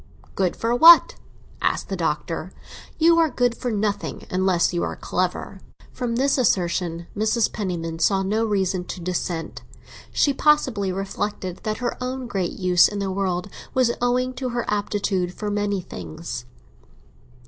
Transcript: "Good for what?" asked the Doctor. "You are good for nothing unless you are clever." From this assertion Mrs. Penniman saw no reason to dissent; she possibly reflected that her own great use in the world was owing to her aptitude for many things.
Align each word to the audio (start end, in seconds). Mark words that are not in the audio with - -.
"Good 0.33 0.55
for 0.55 0.73
what?" 0.75 1.13
asked 1.61 1.89
the 1.89 1.95
Doctor. 1.95 2.51
"You 2.97 3.19
are 3.19 3.29
good 3.29 3.55
for 3.55 3.69
nothing 3.69 4.25
unless 4.31 4.73
you 4.73 4.81
are 4.81 4.95
clever." 4.95 5.61
From 5.91 6.15
this 6.15 6.39
assertion 6.39 7.05
Mrs. 7.15 7.53
Penniman 7.53 7.99
saw 7.99 8.23
no 8.23 8.43
reason 8.43 8.83
to 8.85 8.99
dissent; 8.99 9.61
she 10.11 10.33
possibly 10.33 10.91
reflected 10.91 11.57
that 11.61 11.77
her 11.77 12.03
own 12.03 12.25
great 12.25 12.53
use 12.53 12.87
in 12.87 12.97
the 12.97 13.11
world 13.11 13.47
was 13.75 13.91
owing 14.01 14.33
to 14.33 14.49
her 14.49 14.65
aptitude 14.67 15.35
for 15.35 15.51
many 15.51 15.81
things. 15.81 16.45